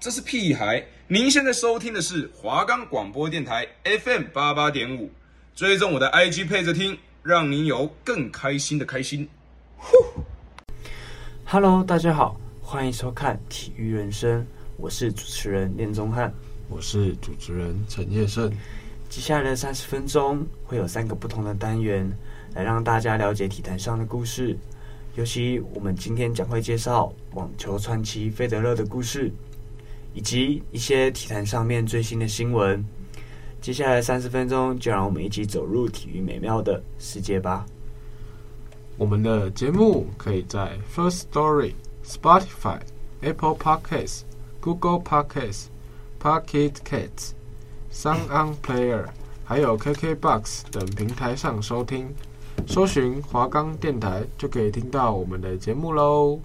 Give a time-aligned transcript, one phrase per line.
[0.00, 0.82] 这是屁孩。
[1.06, 5.10] 您现在收听的是华冈广播电台 FM 八八点五，
[5.54, 9.28] 追踪我的 IG 配着听，让您有更开心的开心。
[9.76, 9.94] 呼
[11.44, 14.46] ，Hello，大家好，欢迎收看体育人生，
[14.78, 16.32] 我是主持人练宗翰，
[16.70, 18.50] 我是主持人陈业胜。
[19.10, 22.10] 接下来的三十分钟会有三个不同的单元，
[22.54, 24.56] 来让大家了解体坛上的故事。
[25.14, 29.32] 尤其我们今天将会介绍网球传奇费德勒的故事。
[30.14, 32.84] 以及一些体坛上面最新的新闻。
[33.60, 37.64] 接下来三十分钟，就让我们一起走入体育美妙的世界吧。
[38.96, 42.80] 我们的节目可以在 First Story、Spotify、
[43.20, 44.22] Apple Podcasts、
[44.60, 45.66] Google Podcasts、
[46.20, 47.32] Pocket Casts、
[47.92, 49.04] Sound On Player，
[49.44, 52.12] 还有 KKBox 等平台上收听。
[52.68, 56.38] 搜寻华冈电台，就可以听到我们的节目喽。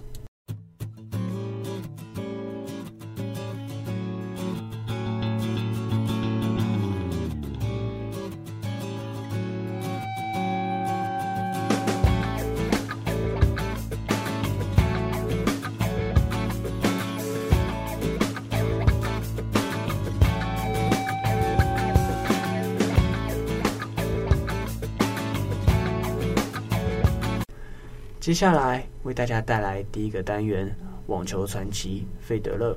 [28.34, 30.68] 接下来为大家带来第一个单元：
[31.06, 32.76] 网球传奇费德勒。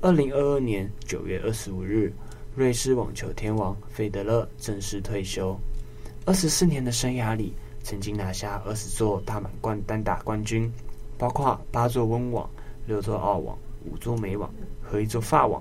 [0.00, 2.12] 二零二二年九月二十五日，
[2.54, 5.58] 瑞士网球天王费德勒正式退休。
[6.24, 10.72] 二十四年的生涯里，曾经拿下二十座大满贯单打冠军，
[11.18, 12.48] 包括八座温网、
[12.86, 14.48] 六座澳网、五座美网
[14.80, 15.60] 和一座法网。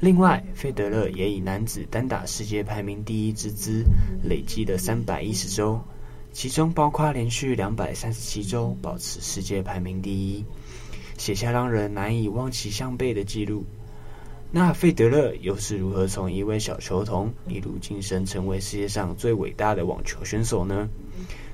[0.00, 3.82] 另外，费德勒也以男子单打世界排名第一之姿，
[4.22, 5.80] 累积的三百一十周。
[6.32, 10.44] 其中包括连续两百三十七周保持世界排名第一，
[11.18, 13.64] 写下让人难以望其项背的记录。
[14.52, 20.88] 那费德勒又是如何从一位小球童一路晋升成为世界上最伟大的网球选手呢？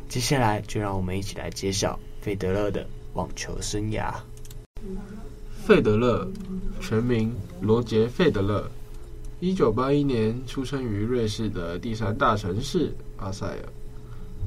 [0.08, 4.14] 接下来就让我们一起来揭晓费德勒的网球生涯。
[5.66, 6.30] 费德勒
[6.80, 8.70] 全名罗杰·费德勒，
[9.40, 13.58] 一九八一年出生于瑞士的第三大城市巴塞尔。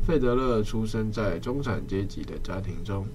[0.09, 3.05] 费德勒出生在中产阶级的家庭中，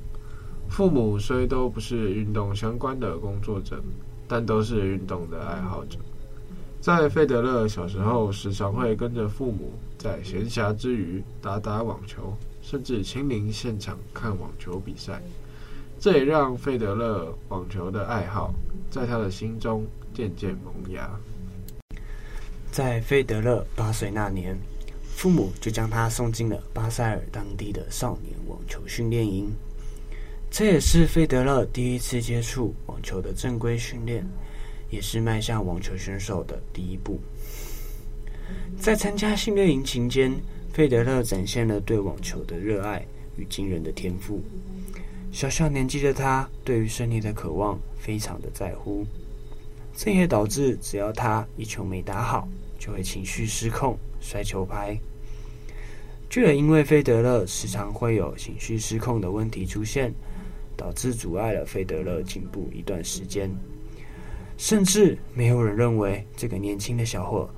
[0.69, 3.83] 父母虽都不是运动相关的工作者，
[4.29, 5.99] 但都是运动的爱好者。
[6.81, 12.33] 在费德勒小时候，时常会跟着父母在闲暇之余打打网球，
[12.63, 15.21] 甚至亲临现场看网球比赛。
[15.99, 18.55] 这也让费德勒网球的爱好
[18.89, 19.85] 在他的心中
[20.15, 21.11] 渐渐萌芽。
[22.71, 24.57] 在费德勒八岁那年，
[25.15, 29.51] 父母就将他送进了巴塞尔当地的少年网球训练营，
[30.51, 34.27] 这也是费德勒第一次接触网球的正规训练，
[34.91, 37.19] 也是迈向网球选手的第一步。
[38.79, 40.35] 在参加训练营期间，
[40.73, 43.03] 费德勒展现了对网球的热爱
[43.37, 44.43] 与惊人的天赋。
[45.33, 49.07] 小小年纪的他，对于胜利的渴望非常的在乎，
[49.97, 52.47] 这也导致只要他一球没打好，
[52.85, 53.97] 就会情绪失控。
[54.21, 54.99] 摔球拍，
[56.29, 60.13] 就也因为费德勒时常会有情绪失控的问题出现，
[60.77, 63.51] 导致阻碍了费德勒进步一段时间。
[64.57, 67.49] 甚至没有人认为这个年轻的小伙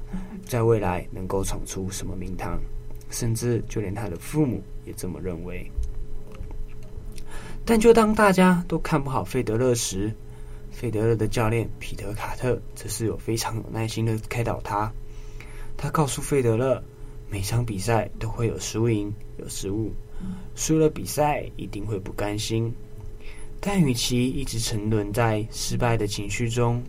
[0.45, 2.61] 在未来能够闯出什么名堂，
[3.11, 5.71] 甚至就连他的父母也这么认为。
[7.65, 10.13] 但就当大家都看不好费德勒时，
[10.73, 14.93] 费德勒的教练皮特卡特则是有非常有耐心的开导他。
[15.77, 16.83] 他告诉费德勒，
[17.31, 19.93] 每场比赛都会有输赢，有失误，
[20.55, 22.73] 输了比赛一定会不甘心。
[23.61, 26.83] 但与其一直沉沦在失败的情绪中，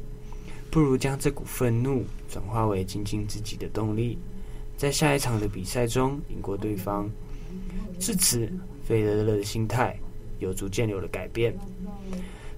[0.69, 4.17] 不如将这股愤怒转化为精进自己的动力，
[4.77, 7.09] 在下一场的比赛中赢过对方。
[7.99, 8.51] 至此，
[8.83, 9.97] 费德勒的心态
[10.39, 11.53] 有逐渐有了改变，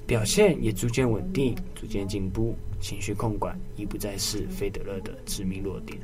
[0.06, 2.56] 表现也逐渐稳定，逐渐进步。
[2.82, 6.00] 情绪控管已不再是费德勒的致命弱点。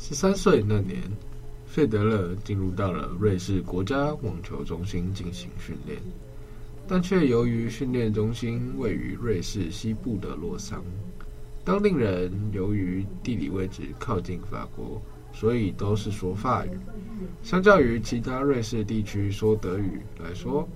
[0.00, 1.02] 十三岁那年，
[1.66, 5.98] 费德勒进入到了瑞士国家网球中心进行训练，
[6.86, 10.84] 但却由于训练中心位于瑞士西部的洛桑，
[11.64, 15.02] 当地人由于地理位置靠近法国，
[15.32, 16.70] 所以都是说法语。
[17.42, 20.66] 相较于其他瑞士地区说德语来说，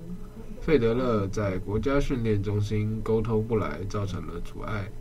[0.59, 4.91] 费德勒在国家训练中心沟通不来，造成了阻碍。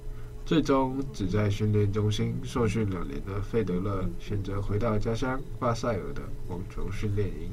[0.45, 7.49] 最终，只在训练中心受训两年的费德勒选择回到家乡巴塞尔的网球训练营，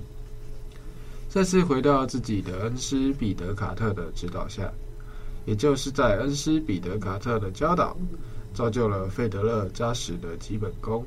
[1.30, 4.70] 再次回到自己的恩师彼得卡特的指导下，
[5.46, 7.96] 也就是在恩师彼得卡特的教导，
[8.54, 11.06] 造就了费德勒扎实的基本功。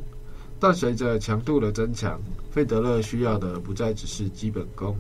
[0.61, 2.19] 但随着强度的增强，
[2.53, 4.97] 费德勒需要的不再只是基本功。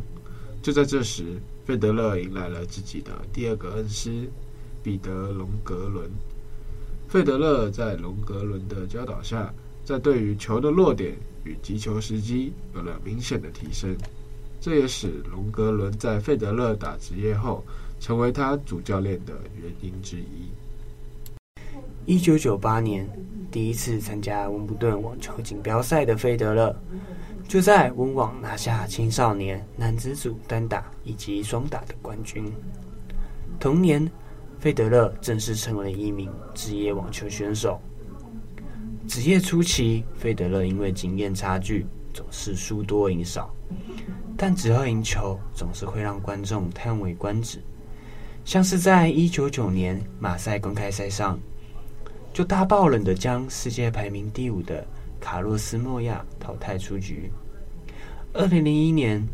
[0.61, 4.29] 就在这时，费德勒迎来了自己的第二个恩师
[4.83, 6.11] 彼得·龙格伦。
[7.13, 9.53] 费德勒在龙格伦的教导下，
[9.85, 11.15] 在对于球的落点
[11.45, 13.95] 与击球时机有了明显的提升。
[14.59, 17.63] 这也使龙格伦在费德勒打职业后，
[18.01, 20.51] 成为他主教练的原因之一。
[22.07, 23.07] 一九九八年，
[23.51, 26.75] 第一次参加温布顿网球锦标赛的费德勒，
[27.47, 32.51] 就在温网拿下青少年男子组单打以及双打的冠军。
[33.61, 34.11] 同年，
[34.63, 37.81] 费德勒正式成为一名职业网球选手。
[39.09, 43.53] 职业初期，费德勒因为经验差距，总是输多赢少，
[44.37, 47.59] 但只要赢球，总是会让观众叹为观止。
[48.45, 51.37] 像是在一九九年马赛公开赛上。
[52.33, 54.87] 就大爆冷的将世界排名第五的
[55.21, 57.31] 卡洛斯·莫亚淘汰出局。
[58.33, 59.27] 二零零一年，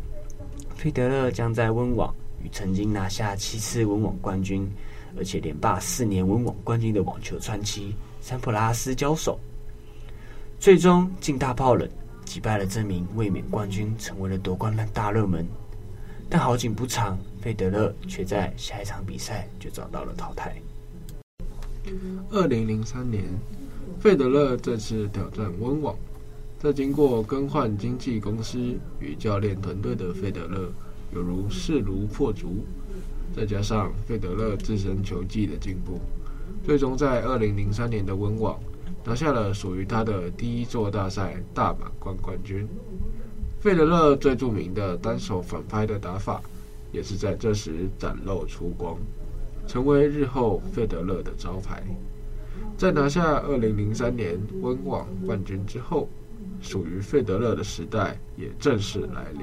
[0.75, 4.69] 费德勒将在温网与曾经拿下七次温网冠军，
[5.19, 9.37] 而且连霸四年温网冠军的网球传奇桑普拉斯交手，
[10.57, 11.87] 最终竟大爆冷
[12.23, 15.45] 击败了这名卫冕冠军，成为了夺冠的大热门。
[16.29, 20.55] 但好景不长，费德勒却在下一场比赛就遭到了淘汰。
[22.29, 23.25] 二零零三年，
[23.99, 25.93] 费德勒再次挑战温网，
[26.59, 28.57] 在经过更换经纪公司
[29.01, 30.71] 与教练团队的费德勒，
[31.13, 32.65] 犹如势如破竹。
[33.35, 35.99] 再加上费德勒自身球技的进步，
[36.63, 38.59] 最终在二零零三年的温网
[39.05, 42.67] 拿下了属于他的第一座大赛大满贯冠军。
[43.59, 46.41] 费德勒最著名的单手反拍的打法，
[46.91, 48.97] 也是在这时展露出光。
[49.67, 51.83] 成为日后费德勒的招牌。
[52.75, 56.09] 在拿下2003年温网冠军之后，
[56.59, 59.41] 属于费德勒的时代也正式来临。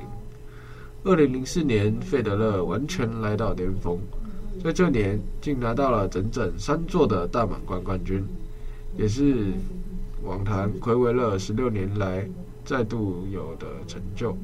[1.07, 3.97] 2004年，费德勒完全来到巅峰，
[4.61, 8.25] 在这年竟拿到了整整三座的大满贯冠军，
[8.99, 9.53] 也是
[10.25, 12.29] 网坛睽违了十六年来
[12.65, 14.37] 再度有的成就。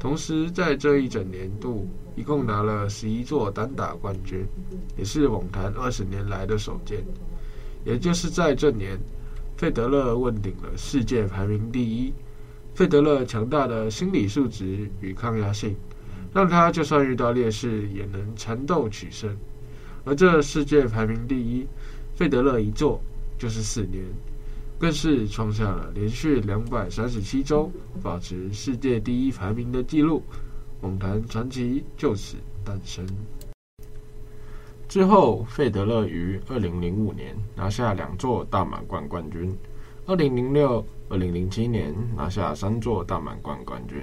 [0.00, 1.86] 同时，在这一整年度，
[2.16, 4.46] 一共拿了十一座单打冠军，
[4.96, 7.04] 也是网坛二十年来的首见。
[7.84, 8.98] 也就是在这年，
[9.58, 12.14] 费德勒问鼎了世界排名第一。
[12.74, 15.76] 费德勒强大的心理素质与抗压性，
[16.32, 19.36] 让他就算遇到劣势也能缠斗取胜。
[20.04, 21.66] 而这世界排名第一，
[22.14, 23.00] 费德勒一坐
[23.38, 24.02] 就是四年。
[24.78, 27.70] 更是创下了连续两百三十七周
[28.02, 30.24] 保持世界第一排名的纪录，
[30.80, 33.06] 网坛传奇就此诞生。
[34.88, 39.56] 之后，费德勒于二零零五年拿下两座大满贯冠军，
[40.04, 43.98] 二零零六、二零零七年拿下三座大满贯冠军，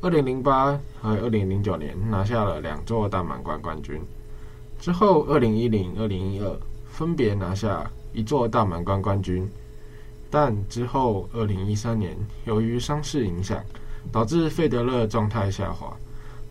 [0.00, 4.00] 二零零八和二零零九年拿下了两座大满贯冠军。
[4.78, 6.56] 之后，二零一零、二零一二
[6.88, 9.50] 分别拿下一座大满贯冠军。
[10.30, 13.60] 但之后，二零一三年由于伤势影响，
[14.12, 15.96] 导致费德勒状态下滑。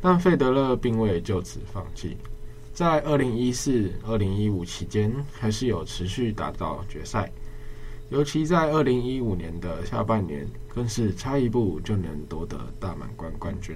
[0.02, 2.18] 但费德勒并未就此放弃，
[2.74, 7.32] 在二零一四、二零一五期间，还是有持续打到决赛。
[8.10, 13.76] 尤其在二零一五年的下半年，更是差一步就能夺得大满贯冠军。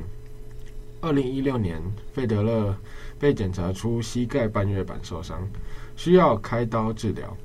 [1.01, 1.81] 二零一六年，
[2.13, 2.75] 费德勒
[3.17, 5.47] 被检查出膝盖半月板受伤，
[5.95, 7.35] 需要开刀治疗，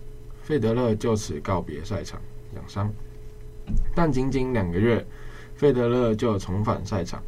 [0.42, 2.20] 费德勒就此告别赛场。
[2.54, 2.92] 养伤，
[3.94, 5.04] 但仅仅两个月，
[5.54, 7.22] 费德勒就重返赛场。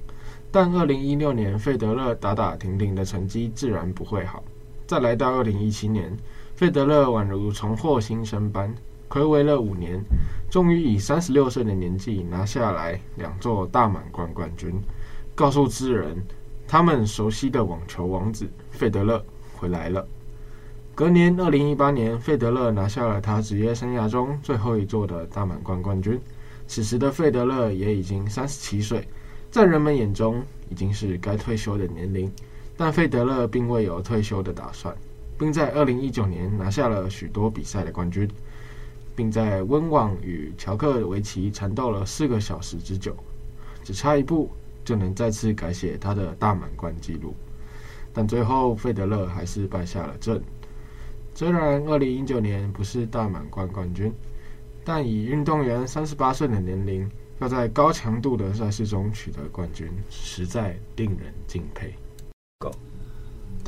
[0.52, 4.44] 但二零一六年，费德勒打打停停的成绩自然不会好。
[4.86, 6.16] 再来到二零一七年，
[6.54, 8.72] 费德勒宛如重获新生般，
[9.08, 10.02] 睽违了五年，
[10.50, 14.72] 终于以三十六岁的年纪拿下来两座大满贯冠军，
[15.34, 16.16] 告诉世人，
[16.66, 20.06] 他们熟悉的网球王子费德勒回来了。
[20.94, 26.18] 隔年，二零一八年，费德勒拿下了他职业生涯中最后一座的大满贯冠军。
[26.66, 29.06] 此时的费德勒也已经三十七岁，
[29.50, 32.32] 在人们眼中已经是该退休的年龄。
[32.78, 34.94] 但费德勒并未有退休的打算，
[35.38, 38.28] 并在二零一九年拿下了许多比赛的冠军，
[39.16, 43.16] 并在温网与乔克维奇缠斗了四个小时之久，
[43.82, 44.50] 只差一步
[44.84, 47.34] 就能再次改写他的大满贯纪录。
[48.12, 50.40] 但最后，费德勒还是败下了阵。
[51.34, 54.12] 虽然二零一九年不是大满贯冠军，
[54.84, 61.94] 但以运动员三十八岁的年龄，要在高强度的赛事中取得冠军，实在令人敬佩。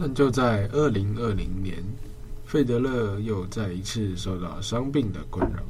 [0.01, 1.75] 但就在二零二零年，
[2.49, 5.63] 费德勒又再一次受到伤病的困扰，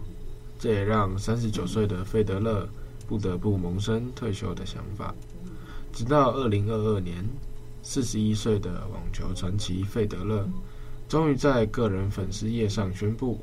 [0.61, 2.69] 这也让三十九岁的费德勒
[3.09, 5.13] 不得不萌生退休的想法。
[5.93, 7.29] 直到二零二二年，
[7.83, 10.49] 四十一岁的网球传奇费德勒，
[11.09, 13.41] 终于在个人粉丝页上宣布，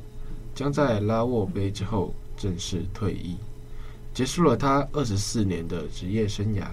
[0.54, 3.36] 将在拉沃杯之后正式退役，
[4.14, 6.68] 结束了他二十四年的职业生涯。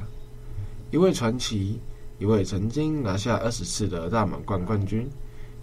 [0.92, 1.80] 一位传奇，
[2.20, 5.10] 一位曾经拿下二十次的大满贯冠军，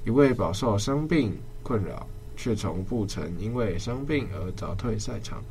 [0.05, 5.43] 一位饱受伤病困扰却从不曾因为伤病而早退赛场，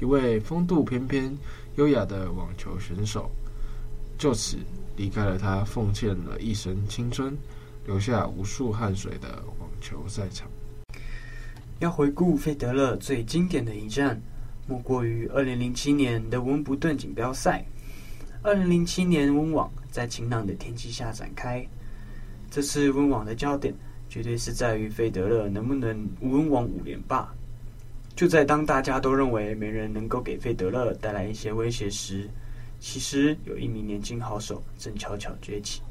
[0.00, 1.36] 一位风度翩翩、
[1.76, 3.30] 优雅的网球选手。
[4.16, 4.56] 就此
[4.96, 7.36] 离开了他奉献了一生青春、
[7.84, 10.48] 留下无数汗水的网球赛场。
[11.80, 14.18] 要回顾费德勒最经典的一战，
[14.66, 17.64] 莫过于二零零七年的温布顿锦标赛。
[18.42, 21.66] 二零零七年温网在晴朗的天气下展开，
[22.54, 23.74] 这次温网的焦点
[24.08, 27.28] 绝对是在于费德勒能不能温网五连霸。
[28.14, 32.30] 就在当大家都认为没人能够给费德勒带来一些威胁时，
[32.78, 35.82] 其实有一名年轻好手正悄悄崛起，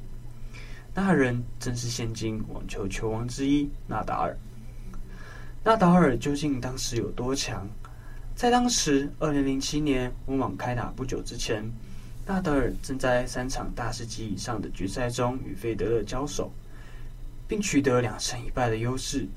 [0.94, 4.34] 那人正是现今网球球王之一纳达尔。
[5.66, 7.68] 纳达尔究竟当时有多强？
[8.36, 11.62] 在当时二零零七年温网开打不久之前，
[12.26, 16.50] 纳达尔正在三场大师级以上的决赛中与费德勒交手，
[17.48, 19.28] 并取得两胜一败的优势，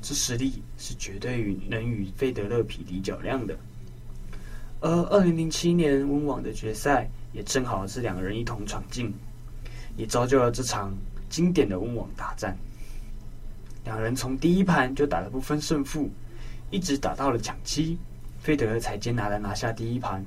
[0.00, 3.54] 这实力是绝对与能与费德勒匹敌较量的。
[4.80, 9.14] 而二零零七年温网的决赛也正好是两个人一同闯进，
[9.96, 10.90] 也造就了这场
[11.28, 12.56] 经典的温网大战。
[13.84, 16.10] 两人从第一盘就打得不分胜负，
[16.70, 17.98] 一直打到了抢七，
[18.40, 20.24] 费德勒才艰难的拿下第一盘。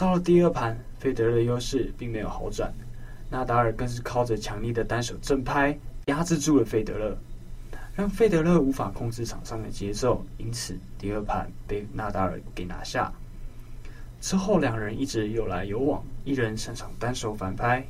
[0.00, 2.72] 到了第二盘，费德勒的优势并没有好转，
[3.28, 7.14] 纳达尔更是靠着强力的单手正拍压制住了费德勒，
[7.94, 13.12] 让费德勒无法控制场上的节奏，因此第二盘被纳达尔给拿下。
[14.22, 17.86] 之后，两人一直有来有往，一人擅长单手反拍，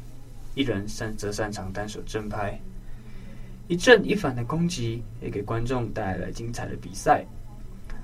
[0.57, 2.61] 一人擅则擅长单手正拍，
[3.69, 7.25] 一正一反的攻击也给观众带来了精彩的比赛。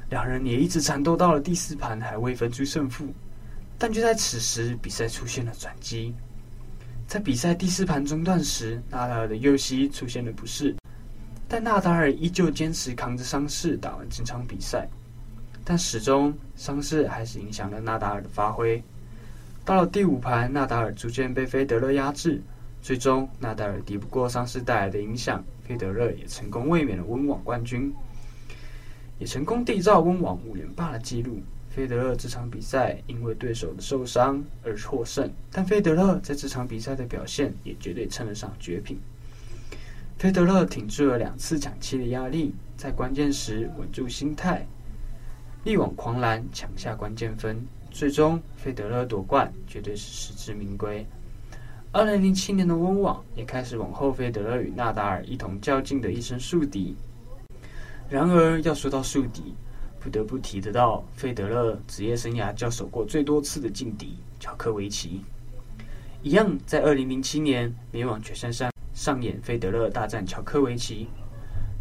[0.08, 3.12] 两人也一直缠斗到了第四盘，还未分出胜负。
[3.78, 6.14] 但就在此时，比赛出现了转机。
[7.06, 10.74] 在比赛第四盘中断时，纳达尔的右膝出现了不适，
[11.46, 14.88] 但纳达尔依旧坚持扛着伤势打完整场比赛。
[15.62, 18.82] 但始终伤势还是影响了纳达尔的发挥。
[19.64, 22.40] 到了第五盘，纳达尔逐渐被费德勒压制，
[22.80, 27.92] 最终纳达尔敌不过伤势带来的影响，费德勒也成功卫冕了温网冠军，
[29.18, 31.40] 也成功缔造温网五连霸的纪录。
[31.76, 38.98] 费德勒这场比赛因为对手的受伤而获胜，但费德勒在这场比赛的表现也绝对称得上绝品。
[40.16, 44.66] 费德勒挺住了两次抢七的压力，在关键时稳住心态。
[45.64, 51.06] 力挽狂澜，抢下关键分，最终费德勒夺冠，绝对是实至名归。
[51.92, 56.96] 二零零七年的温网也开始往后，费德勒与纳达尔一同较劲的一生宿敌。
[58.08, 59.54] 然而，要说到宿敌，
[60.06, 65.20] 不得不提得到费德勒职业生涯交手过最多次的劲敌乔科维奇。
[66.22, 71.08] 一样，在二零零七年美网决赛上上演费德勒大战乔科维奇。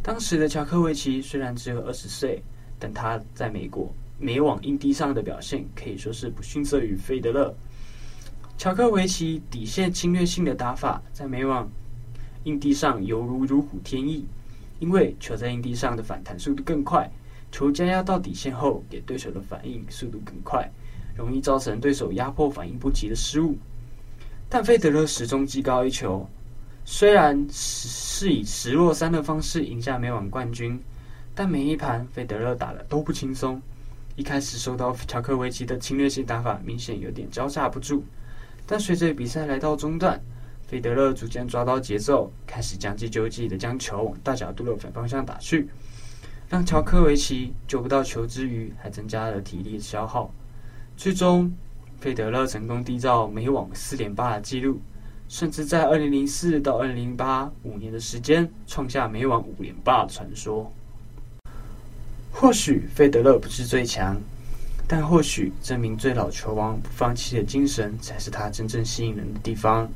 [0.01, 2.41] 当时的乔科维奇虽然只有二十岁。
[2.77, 3.89] 但他在美国
[4.19, 7.55] 美网硬地上的表现可以说是不逊色于费德勒。
[8.57, 11.69] 乔科维奇底线侵略性的打法在美网
[12.43, 14.25] 硬地上犹如如虎添翼，
[14.79, 17.09] 因为球在硬地上的反弹速度更快，
[17.55, 20.69] 球加压到底线后给对手的反应速度更快，
[21.15, 23.57] 容易造成对手压迫反应不及的失误。
[24.49, 26.27] 但费德勒始终技高一筹，
[26.83, 30.77] 虽然是以十落三的方式赢下美网冠军。
[31.33, 33.61] 但每一盘费德勒打得都不轻松，
[34.17, 38.03] 一开始受到乔科维奇的侵略性打法，明显有点招架不住。
[38.65, 40.21] 但随着比赛来到中段，
[40.67, 45.67] 费德勒逐渐抓到节奏，开始将计就计的将球往大角度的反方向打去，
[46.49, 50.31] 让乔科维奇救不到球之余，还增加了体力消耗。
[50.95, 51.51] 最终，
[51.99, 54.79] 费德勒成功缔造美网四连霸的纪录，
[55.27, 60.71] 甚至在二零零四到二零零八五年的时间，创下美网五连霸的传说。
[62.31, 64.15] 或许费德勒不是最强，
[64.87, 69.89] 但或许这名最老球王不放弃的精神才是他真正吸引人的地方。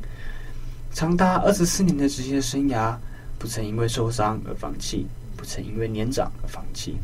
[0.91, 2.95] 长达二十四年的职业生涯，
[3.37, 5.05] 不曾因为受伤而放弃，
[5.39, 6.97] 不曾因为年长而放弃。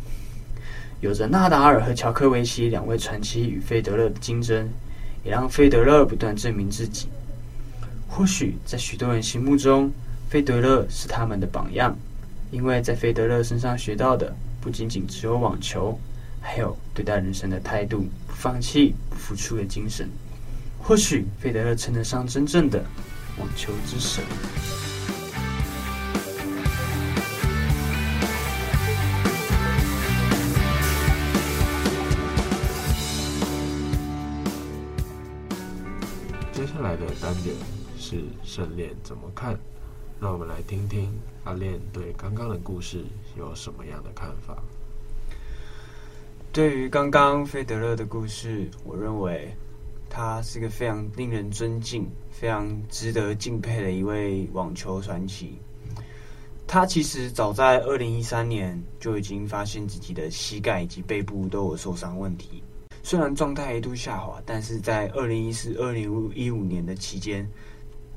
[0.99, 4.67] 有着纳达尔和乔科维奇两位传奇与费德勒的竞争，
[5.23, 7.07] 也让费德勒不断证明自己。
[8.09, 9.89] 或许在许多人心目中，
[10.29, 11.97] 费德勒是他们的榜样，
[12.51, 15.97] 因为在费德勒身上学到的不仅仅只有网球，
[16.41, 20.09] 还有对待人生的态度，不放弃、不付出的精神。
[20.81, 22.83] 或许费德勒称得上真正的
[23.37, 24.21] 网球之神。
[36.95, 37.55] 的单点
[37.97, 39.57] 是胜练怎么看？
[40.21, 41.11] 让我们来听听
[41.43, 43.03] 阿练对刚刚的故事
[43.37, 44.57] 有什么样的看法。
[46.51, 49.53] 对于刚刚费德勒的故事，我认为。
[50.07, 55.59] 他是一个非常令人尊敬、非常值得敬佩的一位网球传奇。
[56.65, 62.63] 他其实早在二零一三年就已经发现自己的膝盖以及背部都有受伤问题，
[63.05, 67.47] 虽然状态一度下滑，但是在二零一四、二零一五年的期间，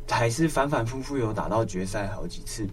[0.08, 2.66] 还是反反复复有打到决赛好几次。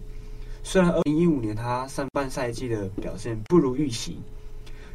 [0.62, 4.18] 虽然二零一五年他上半赛季的表现不如预期，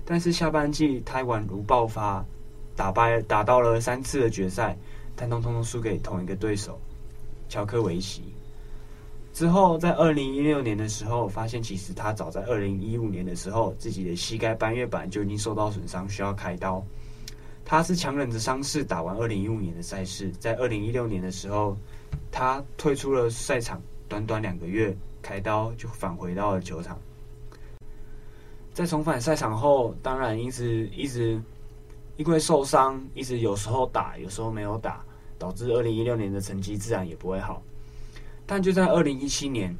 [0.04, 2.26] 但是下半季他宛如爆发。
[2.76, 4.76] 打败打到了三次的决赛，
[5.16, 6.80] 但通通都输给同一个对手
[7.50, 8.24] 乔科维奇。
[9.32, 16.84] 之后在二零一六年的时候，发现其实他早在二零一五年的时候，自己的膝盖半月板就已经受到损伤，需要开刀。
[17.72, 21.74] 他是强忍着伤势打完二零一五年的赛事，在二零一六年的时候，
[22.30, 27.00] 他退出了赛场，短短两个月开刀就返回到了球场。
[28.74, 31.42] 在重返赛场后，当然一直一直。
[32.18, 35.02] 因为受伤，一直有时候打，有时候没有打，
[35.40, 37.64] 导致二零一六年的成绩自然也不会好。
[38.46, 39.74] 但就在二零一七年，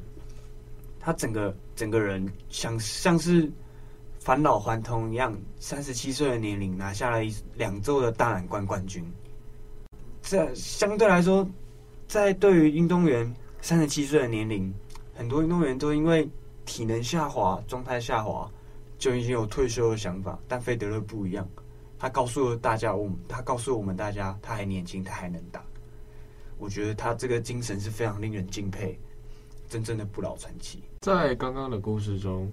[0.98, 3.52] 他整个整个人像像是
[4.24, 9.04] 返老还童一样，三十七岁的年龄拿下了一两周的大满贯冠军。
[10.22, 11.44] 这相对来说，
[12.06, 14.72] 在对于运动员三十七岁的年龄，
[15.12, 16.28] 很多运动员都因为
[16.64, 18.48] 体能下滑、状态下滑，
[18.96, 20.38] 就已经有退休的想法。
[20.46, 21.44] 但费德勒不一样。
[21.98, 25.60] 他告诉了大家，我他告诉我们大家，他还年轻，他还能打。
[26.58, 28.96] 我觉得他这个精神是非常令人敬佩，
[29.68, 30.80] 真正的不老传奇。
[31.00, 32.48] 在刚刚的故事中，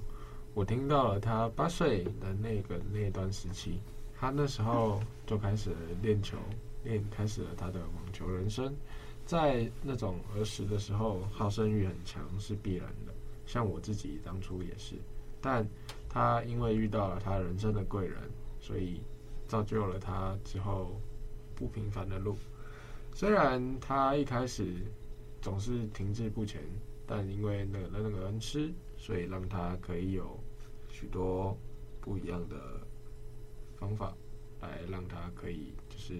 [0.60, 3.80] 我听到了他八岁的那个那段时期，
[4.20, 6.38] 他那时候就开始练球，
[6.84, 8.76] 练开始了他的网球人生。
[9.26, 13.14] 在那种儿时的时候，好胜欲很强是必然的，
[13.46, 14.96] 像我自己当初也是。
[15.40, 15.66] 但
[16.10, 18.18] 他因为遇到了他人生的贵人，
[18.60, 19.00] 所以。
[19.48, 21.02] 造就了他之后
[21.56, 22.38] 不平凡的路。
[23.16, 24.76] 虽然他一开始
[25.42, 26.62] 总是停滞不前，
[27.08, 30.40] 但因为那个那个恩师，所以让他可以有
[30.90, 31.58] 许多
[32.02, 32.56] 不一样的
[33.78, 34.14] 方法，
[34.62, 36.14] 来让他可以就是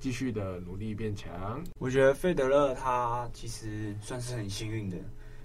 [0.00, 1.62] 继续的努力变强。
[1.78, 4.96] 我觉得费德勒他其实算是很幸运的，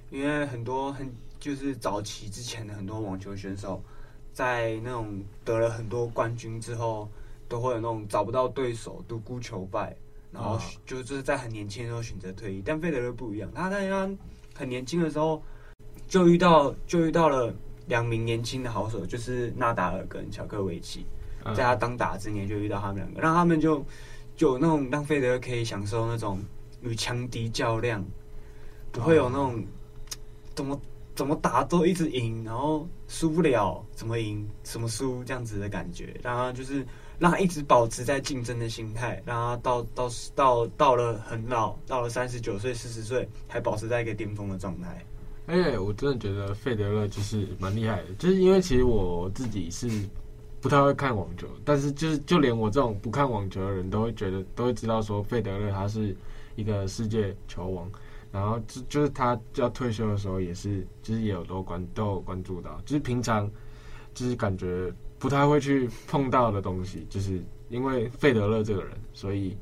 [0.09, 3.83] 因为很多很就是早期之前的很多网球选手。
[4.33, 7.07] 在那种得了很多冠军之后，
[7.47, 9.95] 都会有那种找不到对手、独孤求败，
[10.31, 12.59] 然后就是在很年轻的时候选择退役。
[12.65, 14.09] 但费德勒不一样，他在他
[14.55, 15.39] 很年轻的时候
[16.07, 17.53] 就遇到就遇到了
[17.87, 21.05] 两名年轻的好手，就是纳达尔跟乔克维奇。
[21.55, 23.85] 在他当打之年就遇到他们两个，让他们就
[24.35, 26.43] 就有那种让费德勒可以享受那种
[26.81, 28.03] 与强敌较量，
[28.91, 29.65] 不会有那种
[30.55, 30.79] 怎么。
[31.15, 36.83] 怎么打都一直赢，然后输不了，怎么赢怎么输这样子的感觉，让他就是
[37.19, 45.05] 让他一直保持在竞争的心态，让他到到到到了很老，到了三十九岁、四十岁还保持在一个巅峰的状态。
[45.47, 49.89] 哎、欸，我真的觉得费德勒就是蛮厉害的，就是因为其实我自己是
[50.61, 56.15] 不太会看网球，但是就是就连我这种不看网球的人都会觉得都会知道说费德勒他是
[56.55, 57.89] 一个世界球王。
[58.31, 63.47] 然后就就是他要退休的时候，也是就是也有都关都有关注到，就是平常
[64.15, 69.55] 就是感觉不太会去碰到的东西，就是因为费德勒这个人，所以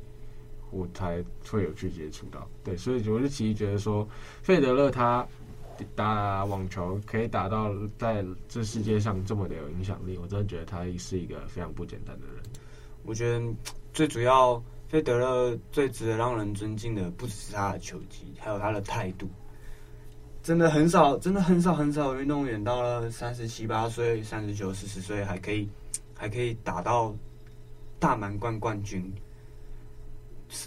[0.70, 2.48] 我才会有去接触到。
[2.63, 4.08] 对，所以我就其实觉得说，
[4.41, 5.28] 费德勒他
[5.96, 12.44] 打网球可以打到在这世界上这么的有影响力，我真的觉得他是一个非常不简单的人。
[13.04, 13.46] 我觉得
[13.94, 14.62] 最主要。
[14.91, 19.26] 费德勒最值得让人尊敬的，不只是他的球技，还有他的态度。
[20.44, 25.70] 真的很少，真的很少很少运动员到了三十七八岁、三十九四十岁还可以
[26.13, 27.15] 还可以打到
[28.00, 29.10] 大满贯冠军。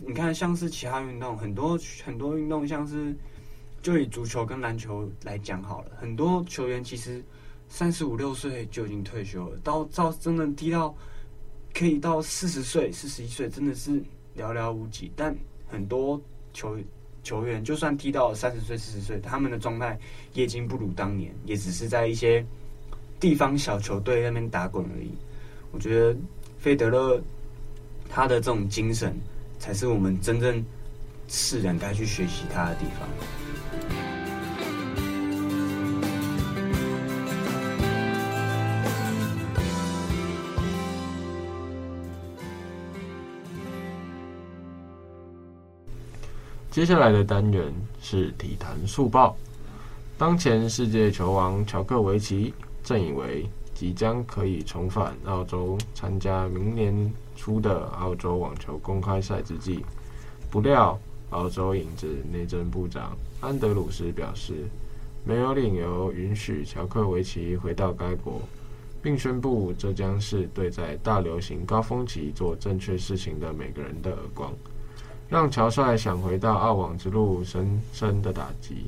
[0.07, 3.15] 你看，像是其他运动，很多很多运动，像是
[3.85, 7.23] 就以足球跟篮球来讲好了，很多球员其实
[7.69, 10.93] 三十五六岁就已经退休了，到到真的踢到。
[11.77, 14.01] 可以到四十岁、四十一岁，真的是
[14.37, 15.11] 寥寥无几。
[15.17, 16.79] 但很多球
[17.25, 19.99] 球员，就算踢到三十岁、四十岁，他们的状态
[20.35, 22.47] 也已经不如当年，也只是在一些
[23.19, 25.11] 地方小球队那边打滚而已。
[25.73, 26.17] 我觉得
[26.59, 27.21] 费德勒
[28.09, 29.13] 他的这种精神，
[29.59, 30.65] 才是我们真正
[31.27, 33.44] 世人该去学习他的地方。
[46.75, 49.37] 接下来的单元是体坛速报。
[50.19, 59.85] 当前世界球王乔克维奇正以为即将可以重返澳洲参加明年初的澳洲网球公开赛之际，
[60.51, 60.99] 不料
[61.31, 64.55] 澳洲影子内政部长安德鲁斯表示，
[65.25, 68.43] 没有理由允许乔克维奇回到该国，
[69.01, 74.53] 并宣布这将是对在大流行高峰期做正确事情的每个人的耳光。
[75.35, 78.87] 让乔帅想回到澳网之路深深的打击。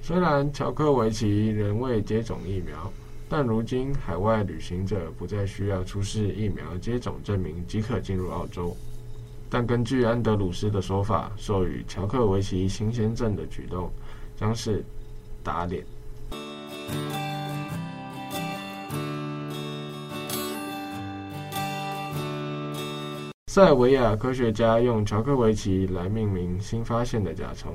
[0.00, 2.90] 虽然乔克维奇仍未接种疫苗，
[3.28, 8.74] 但如今海外旅行者不再需要出示疫苗接种证明即可进入澳洲。
[9.50, 13.90] 但根据安德鲁斯的说法，授予乔克维奇新鲜证的举动
[14.34, 14.82] 将是
[15.44, 15.84] 打脸。
[23.48, 27.72] 塞尔维亚科学家用乔克维奇来命名新发现的甲虫，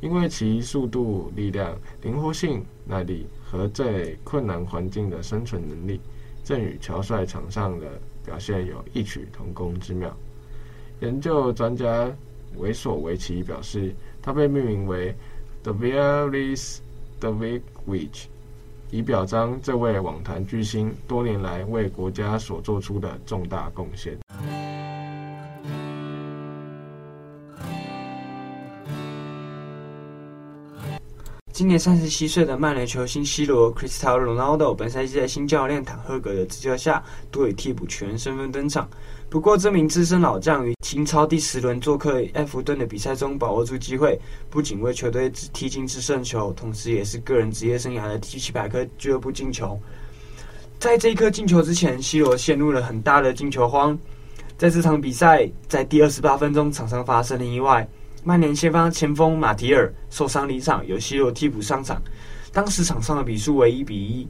[0.00, 1.72] 因为其速度、力量、
[2.02, 6.00] 灵活性、耐力和在困难环境的生存能力，
[6.42, 7.86] 正与乔帅场上的
[8.24, 10.12] 表现有异曲同工之妙。
[10.98, 12.10] 研究专家
[12.56, 15.14] 维索维奇表示，他被命名为
[15.62, 16.78] Davilis
[17.20, 18.24] Davidovich，
[18.90, 24.18] 以表彰这位网坛巨星多年来为国家所做出的重大贡献。
[31.54, 38.88] 今年三十七岁的曼联球星 C 罗 Cristiano Ronaldo 本赛季在新教练坦赫格的执教下，多以替补球员身份登场。
[39.30, 44.18] 不过，这名资深老将于英超第十轮做客埃弗顿的比赛中把握住机会，
[44.50, 49.78] 不仅为球队踢进制胜球，同时也是个人职业生涯的第七百颗俱乐部进球。
[50.80, 53.96] 在这一颗进球之前，C 罗陷入了很大的进球荒。
[54.58, 57.88] 在这场比赛，在第二十八分钟，场上发生了意外。
[58.26, 62.02] 曼联先发前锋马提尔受伤离场，由西罗替补上场。
[62.54, 64.26] 当时场上的比数为一比一。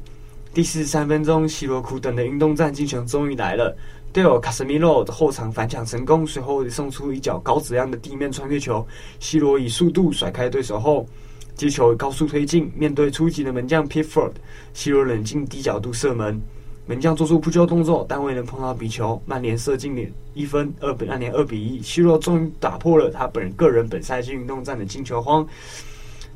[0.52, 3.76] 第四十三分钟西罗苦等的运动战进球终于来了，
[4.12, 8.84] 队友卡斯米洛的后场反抢成功，随后送出一脚高质量的地面穿越球。
[9.20, 11.06] 西罗以速度甩开对手后，
[11.54, 14.32] 接球高速推进，面对出击的门将 Pifford，
[14.72, 16.42] 西罗冷静低角度射门。
[16.86, 19.20] 门将做出扑救动作，但未能碰到皮球。
[19.24, 21.80] 曼联射进点一分，二比曼联二比一。
[21.80, 25.46] C 罗终于打破了他本个人本赛季运动战的进球荒。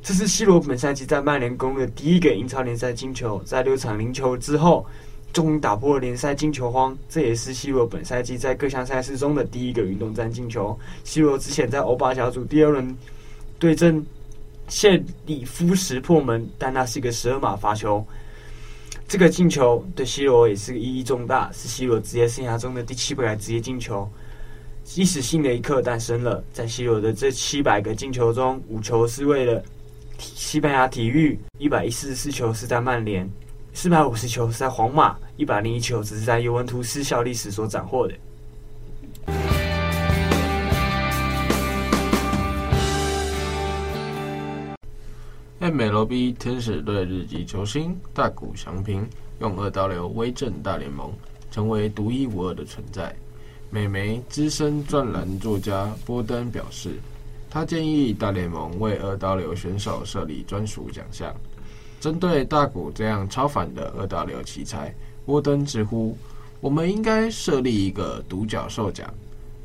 [0.02, 4.86] 这是 C 罗本赛季在曼联攻入的第一个英超联赛进球，在六场零球之后，
[5.34, 6.96] 终于打破了联赛进球荒。
[7.10, 10.78] 这也是 C 罗本赛季在各项赛事中的第一个运动战进球。
[11.04, 12.96] C 罗之前在欧霸小组第二轮
[13.58, 14.02] 对阵
[14.68, 18.02] 谢里夫时破门，但那是一个十二码罚球。
[19.08, 24.06] 这个进球对 C 罗也是意义重大，是 C 罗职业生涯中的第七百个职业进球，
[24.96, 26.44] 历史性的一刻诞生了。
[26.52, 29.64] 在 C 罗的这七百个进球中，五球是为了
[30.18, 33.26] 西班牙体育，一百一十四球是在曼联，
[33.72, 38.12] 四百五十球是在皇马，一百零一球只是在尤文图斯效力时所斩获的。
[45.68, 49.06] MLB 天使队日籍球星大谷翔平
[49.38, 51.12] 用二刀流威震大联盟，
[51.50, 53.14] 成为独一无二的存在。
[53.68, 56.92] 美媒资深专栏作家波登表示，
[57.50, 61.34] 他建议大联盟为二刀流选手设立专属奖项。
[62.00, 64.94] 针对大谷这样超凡的二刀流奇才，
[65.26, 66.16] 波登直呼
[66.62, 69.12] ：“我们应该设立一个独角兽奖，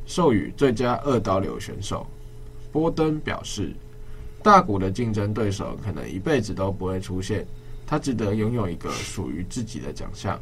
[0.06, 2.06] 授予最佳二刀流选手。”
[2.74, 3.74] 波登表示。
[4.44, 7.48] 大谷的竞争对手可能一辈子都不会出现，
[7.88, 10.38] 他值得拥有一个属于自己的奖项。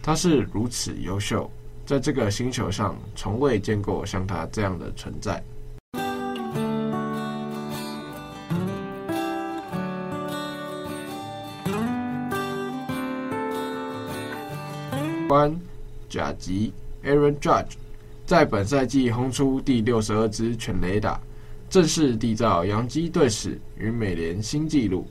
[0.00, 1.50] 他是如此优秀，
[1.84, 5.42] 在这个星球上从未见过像他这样的存在。
[15.28, 15.52] 关
[16.08, 17.72] 甲级 Aaron Judge
[18.24, 21.20] 在本赛季轰出第六十二支全垒打。
[21.72, 25.08] 正式缔造洋基队史与美联新纪录。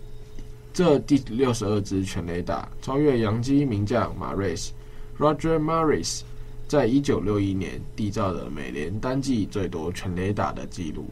[0.71, 4.71] 这第六十二支全垒打超越洋基名将马瑞斯
[5.17, 6.21] （Roger Maris）
[6.67, 11.10] 在一九六一年缔造的美联单季最多全垒打的纪录。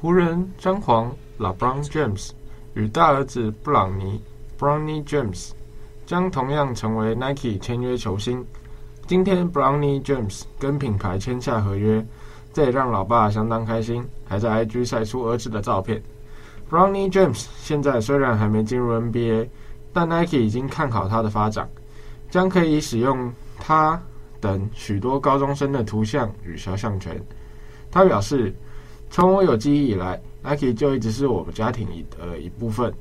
[0.00, 2.30] 湖人詹皇 （LeBron James）
[2.74, 4.20] 与大儿子布朗尼
[4.56, 5.50] （Brownie James）
[6.10, 8.44] 将同样成为 Nike 签约球星。
[9.06, 12.04] 今天，Brownie James 跟品牌签下合约，
[12.52, 16.02] 这也让老爸相当开心，还在 IG 晒出儿子的照片。
[16.68, 19.48] Brownie James 现在虽然还没进入 NBA，
[19.92, 21.70] 但 Nike 已经看好他的发展，
[22.28, 24.02] 将可以使用他
[24.40, 27.24] 等许多高中生的图像与肖像权。
[27.88, 28.52] 他表示
[29.10, 31.86] ：“从我有记忆以来，Nike 就一直是我们家庭
[32.18, 32.92] 的一部分，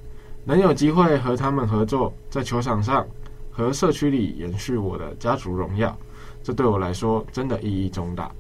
[0.46, 3.08] 能有机会和他们合作，在球场上
[3.52, 5.96] 和社区里延续我的家族荣耀，
[6.42, 8.32] 这对我来说真的意义重大。”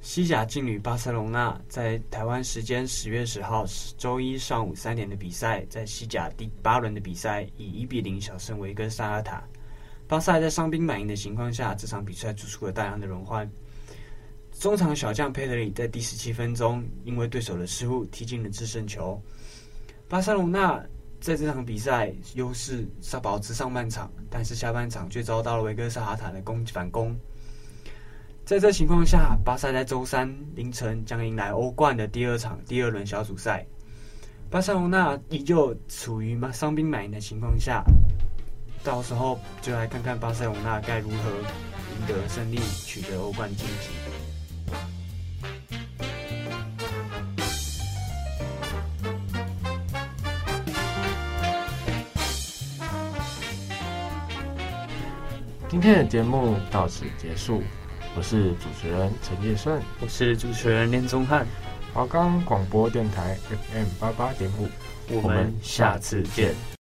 [0.00, 3.64] 西甲劲旅巴塞隆纳在台湾时间十月十号
[3.98, 9.42] 周一上午三点的比赛，在西甲第八轮的比赛以一比零小胜维根萨尔塔。
[10.06, 13.50] 巴塞在伤兵满营的情况下，这场比赛做出了大量的轮换。
[14.60, 19.20] 中场小将佩德里在第十七分钟因为对手的失误踢进了制胜球。
[20.08, 20.78] 巴塞罗那
[21.20, 27.16] 在这场比赛优势是保持上半场，但是下半场却遭到了维哥萨哈塔的攻反攻。
[28.44, 33.66] 在这情况下，巴塞在周三凌晨将迎来欧冠的第二场第二轮小组赛。
[34.50, 37.82] 巴塞罗那依旧处于伤兵满营的情况下，
[38.84, 43.88] 到时候就来看看巴塞罗那该如何赢得胜利，取得欧冠晋级。
[55.66, 57.62] 今天的节目到此结束。
[58.16, 61.44] 我是主持人陈叶胜，我是主持人连宗翰，
[61.92, 64.68] 华冈广播电台 FM 八八点五，
[65.10, 66.54] 我们下次见。